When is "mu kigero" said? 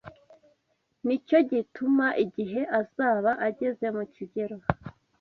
3.95-4.57